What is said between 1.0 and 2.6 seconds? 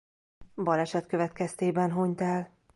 következtében hunyt el.